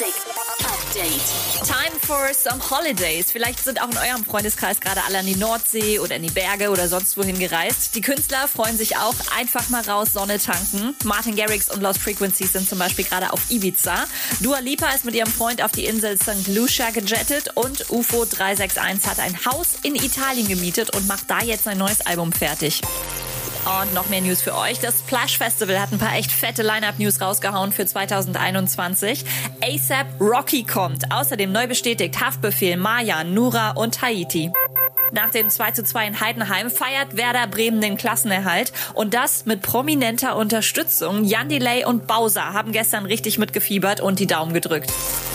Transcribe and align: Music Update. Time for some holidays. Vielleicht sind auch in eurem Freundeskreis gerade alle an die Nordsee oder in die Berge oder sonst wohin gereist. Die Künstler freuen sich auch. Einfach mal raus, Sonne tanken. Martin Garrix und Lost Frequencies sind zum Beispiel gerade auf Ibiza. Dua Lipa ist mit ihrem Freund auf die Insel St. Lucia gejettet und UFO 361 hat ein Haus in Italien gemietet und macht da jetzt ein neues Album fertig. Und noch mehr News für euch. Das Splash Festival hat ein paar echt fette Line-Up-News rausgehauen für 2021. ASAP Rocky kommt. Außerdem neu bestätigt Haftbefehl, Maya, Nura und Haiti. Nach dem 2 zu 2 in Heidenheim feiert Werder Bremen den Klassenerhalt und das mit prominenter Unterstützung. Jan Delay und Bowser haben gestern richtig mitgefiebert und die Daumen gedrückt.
Music 0.00 0.14
Update. 0.64 1.66
Time 1.66 1.98
for 2.00 2.32
some 2.32 2.58
holidays. 2.70 3.30
Vielleicht 3.30 3.62
sind 3.62 3.82
auch 3.82 3.90
in 3.90 3.98
eurem 3.98 4.24
Freundeskreis 4.24 4.80
gerade 4.80 5.02
alle 5.04 5.18
an 5.18 5.26
die 5.26 5.36
Nordsee 5.36 5.98
oder 5.98 6.16
in 6.16 6.22
die 6.22 6.30
Berge 6.30 6.70
oder 6.70 6.88
sonst 6.88 7.18
wohin 7.18 7.38
gereist. 7.38 7.94
Die 7.94 8.00
Künstler 8.00 8.48
freuen 8.48 8.78
sich 8.78 8.96
auch. 8.96 9.14
Einfach 9.36 9.68
mal 9.68 9.82
raus, 9.82 10.12
Sonne 10.14 10.38
tanken. 10.38 10.94
Martin 11.04 11.36
Garrix 11.36 11.70
und 11.70 11.82
Lost 11.82 12.00
Frequencies 12.00 12.52
sind 12.52 12.66
zum 12.66 12.78
Beispiel 12.78 13.04
gerade 13.04 13.32
auf 13.32 13.50
Ibiza. 13.50 14.06
Dua 14.40 14.60
Lipa 14.60 14.88
ist 14.90 15.04
mit 15.04 15.14
ihrem 15.14 15.30
Freund 15.30 15.62
auf 15.62 15.72
die 15.72 15.84
Insel 15.84 16.16
St. 16.16 16.48
Lucia 16.48 16.90
gejettet 16.90 17.50
und 17.54 17.90
UFO 17.90 18.24
361 18.24 19.10
hat 19.10 19.18
ein 19.18 19.44
Haus 19.44 19.74
in 19.82 19.96
Italien 19.96 20.48
gemietet 20.48 20.96
und 20.96 21.08
macht 21.08 21.28
da 21.28 21.40
jetzt 21.40 21.68
ein 21.68 21.78
neues 21.78 22.00
Album 22.06 22.32
fertig. 22.32 22.80
Und 23.64 23.92
noch 23.94 24.08
mehr 24.08 24.22
News 24.22 24.40
für 24.40 24.56
euch. 24.56 24.80
Das 24.80 25.00
Splash 25.00 25.36
Festival 25.36 25.78
hat 25.78 25.92
ein 25.92 25.98
paar 25.98 26.16
echt 26.16 26.32
fette 26.32 26.62
Line-Up-News 26.62 27.20
rausgehauen 27.20 27.72
für 27.72 27.84
2021. 27.84 29.24
ASAP 29.62 30.06
Rocky 30.18 30.64
kommt. 30.64 31.12
Außerdem 31.12 31.52
neu 31.52 31.66
bestätigt 31.66 32.20
Haftbefehl, 32.20 32.78
Maya, 32.78 33.22
Nura 33.22 33.72
und 33.72 34.00
Haiti. 34.00 34.50
Nach 35.12 35.30
dem 35.30 35.50
2 35.50 35.72
zu 35.72 35.84
2 35.84 36.06
in 36.06 36.20
Heidenheim 36.20 36.70
feiert 36.70 37.16
Werder 37.16 37.46
Bremen 37.48 37.80
den 37.80 37.96
Klassenerhalt 37.96 38.72
und 38.94 39.12
das 39.12 39.44
mit 39.44 39.60
prominenter 39.60 40.36
Unterstützung. 40.36 41.24
Jan 41.24 41.48
Delay 41.48 41.84
und 41.84 42.06
Bowser 42.06 42.52
haben 42.52 42.72
gestern 42.72 43.04
richtig 43.04 43.38
mitgefiebert 43.38 44.00
und 44.00 44.20
die 44.20 44.26
Daumen 44.26 44.54
gedrückt. 44.54 44.92